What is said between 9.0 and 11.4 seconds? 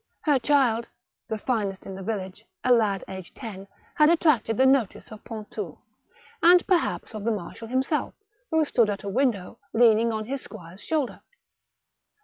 a window, leaning on his squire's shoulder.